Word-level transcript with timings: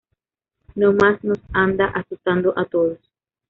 Nomás 0.73 1.23
nos 1.23 1.37
anda 1.53 1.85
asustando 1.85 2.57
a 2.57 2.65
todos. 2.65 2.97